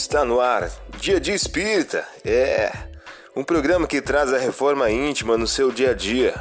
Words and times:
Está 0.00 0.24
no 0.24 0.40
ar, 0.40 0.70
Dia 1.00 1.18
de 1.18 1.32
Espírita. 1.32 2.06
É 2.24 2.70
um 3.34 3.42
programa 3.42 3.84
que 3.84 4.00
traz 4.00 4.32
a 4.32 4.38
reforma 4.38 4.88
íntima 4.88 5.36
no 5.36 5.46
seu 5.46 5.72
dia 5.72 5.90
a 5.90 5.92
dia. 5.92 6.34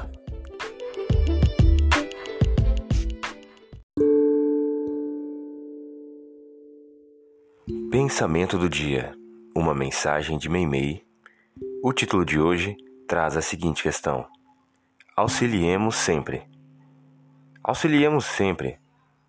Pensamento 7.90 8.60
do 8.60 8.70
dia. 8.70 9.16
Uma 9.56 9.74
mensagem 9.74 10.38
de 10.38 10.48
Meimei. 10.48 11.04
O 11.84 11.92
título 11.92 12.24
de 12.24 12.40
hoje 12.40 12.78
traz 13.08 13.36
a 13.36 13.42
seguinte 13.42 13.82
questão: 13.82 14.28
Auxiliemos 15.16 15.96
sempre. 15.96 16.44
Auxiliemos 17.64 18.24
sempre. 18.24 18.78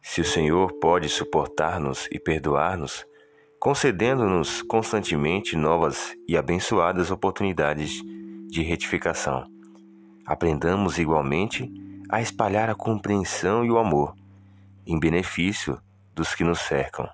Se 0.03 0.21
o 0.21 0.25
Senhor 0.25 0.75
pode 0.75 1.09
suportar-nos 1.09 2.07
e 2.13 2.21
perdoar-nos, 2.21 3.09
concedendo-nos 3.61 4.63
constantemente 4.63 5.57
novas 5.57 6.15
e 6.29 6.37
abençoadas 6.37 7.11
oportunidades 7.11 8.03
de 8.49 8.63
retificação. 8.63 9.47
Aprendamos 10.25 10.99
igualmente 10.99 11.71
a 12.09 12.21
espalhar 12.21 12.71
a 12.71 12.75
compreensão 12.75 13.65
e 13.65 13.71
o 13.71 13.79
amor 13.79 14.15
em 14.87 14.99
benefício 14.99 15.81
dos 16.15 16.35
que 16.35 16.45
nos 16.45 16.61
cercam. 16.61 17.09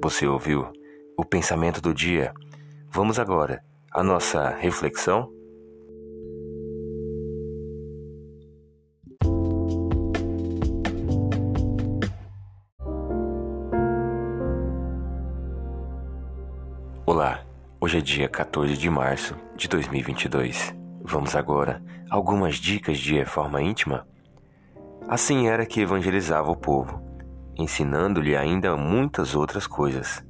Você 0.00 0.26
ouviu 0.26 0.72
o 1.16 1.24
pensamento 1.24 1.80
do 1.80 1.92
dia? 1.92 2.32
Vamos 2.90 3.18
agora 3.18 3.62
à 3.90 4.02
nossa 4.02 4.50
reflexão? 4.50 5.33
Olá, 17.14 17.42
hoje 17.80 17.98
é 17.98 18.00
dia 18.00 18.28
14 18.28 18.76
de 18.76 18.90
março 18.90 19.36
de 19.54 19.68
2022. 19.68 20.74
Vamos 21.00 21.36
agora 21.36 21.80
a 22.10 22.16
algumas 22.16 22.56
dicas 22.56 22.98
de 22.98 23.14
reforma 23.14 23.62
íntima? 23.62 24.04
Assim 25.06 25.46
era 25.46 25.64
que 25.64 25.80
evangelizava 25.80 26.50
o 26.50 26.56
povo, 26.56 27.00
ensinando-lhe 27.56 28.34
ainda 28.34 28.76
muitas 28.76 29.36
outras 29.36 29.64
coisas. 29.64 30.26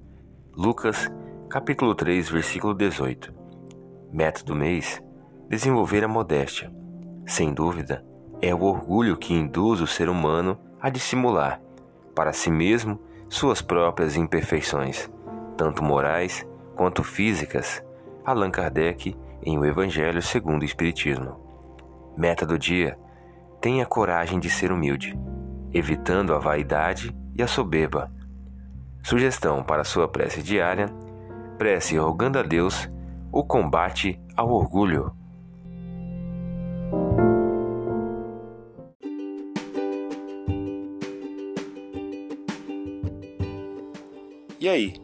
Lucas, 0.55 1.11
capítulo 1.49 1.95
3, 1.95 2.29
versículo 2.29 2.75
18. 2.75 3.33
Meta 4.13 4.45
do 4.45 4.55
mês: 4.55 5.03
desenvolver 5.49 6.05
a 6.05 6.09
modéstia. 6.09 6.71
Sem 7.27 7.55
dúvida, 7.55 8.05
é 8.43 8.55
o 8.55 8.63
orgulho 8.63 9.17
que 9.17 9.33
induz 9.33 9.81
o 9.81 9.87
ser 9.87 10.11
humano 10.11 10.61
a 10.79 10.91
dissimular 10.91 11.63
para 12.15 12.35
si 12.35 12.51
mesmo 12.51 13.01
suas 13.31 13.63
próprias 13.63 14.17
imperfeições, 14.17 15.11
tanto 15.57 15.83
morais 15.83 16.47
quanto 16.75 17.03
físicas, 17.03 17.83
Allan 18.25 18.51
Kardec 18.51 19.17
em 19.43 19.59
O 19.59 19.65
Evangelho 19.65 20.23
segundo 20.23 20.63
o 20.63 20.65
Espiritismo. 20.65 21.41
Meta 22.17 22.47
do 22.47 22.59
dia: 22.59 22.99
tenha 23.61 23.87
coragem 23.87 24.39
de 24.39 24.49
ser 24.49 24.73
humilde, 24.73 25.19
evitando 25.73 26.35
a 26.35 26.39
vaidade 26.39 27.15
e 27.35 27.43
a 27.43 27.47
soberba. 27.47 28.11
Sugestão 29.03 29.63
para 29.63 29.85
sua 29.85 30.09
prece 30.09 30.43
diária: 30.43 30.89
prece 31.59 31.97
rogando 31.97 32.39
a 32.39 32.43
Deus 32.43 32.89
o 33.31 33.45
combate 33.45 34.21
ao 34.37 34.51
orgulho. 34.51 35.13
E 44.61 44.69
aí, 44.69 45.04